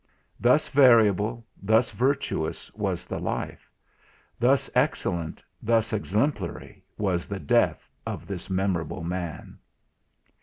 [0.39, 3.69] Thus variable, thus virtuous was the life;
[4.39, 9.59] thus excellent, thus exemplary was the death of this memorable man.